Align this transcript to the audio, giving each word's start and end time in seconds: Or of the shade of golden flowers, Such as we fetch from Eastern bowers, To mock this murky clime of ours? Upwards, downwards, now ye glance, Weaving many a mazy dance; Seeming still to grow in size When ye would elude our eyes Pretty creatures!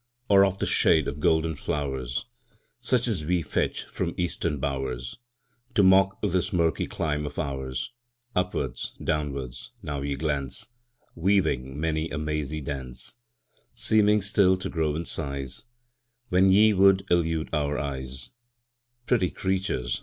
Or 0.29 0.43
of 0.43 0.57
the 0.57 0.65
shade 0.65 1.07
of 1.07 1.19
golden 1.19 1.53
flowers, 1.55 2.25
Such 2.79 3.07
as 3.07 3.23
we 3.23 3.43
fetch 3.43 3.83
from 3.83 4.15
Eastern 4.17 4.57
bowers, 4.57 5.19
To 5.75 5.83
mock 5.83 6.19
this 6.23 6.51
murky 6.51 6.87
clime 6.87 7.23
of 7.27 7.37
ours? 7.37 7.91
Upwards, 8.35 8.93
downwards, 9.03 9.73
now 9.83 10.01
ye 10.01 10.15
glance, 10.15 10.69
Weaving 11.13 11.79
many 11.79 12.09
a 12.09 12.17
mazy 12.17 12.61
dance; 12.61 13.17
Seeming 13.75 14.23
still 14.23 14.57
to 14.57 14.69
grow 14.71 14.95
in 14.95 15.05
size 15.05 15.65
When 16.29 16.49
ye 16.49 16.73
would 16.73 17.05
elude 17.11 17.53
our 17.53 17.77
eyes 17.77 18.31
Pretty 19.05 19.29
creatures! 19.29 19.99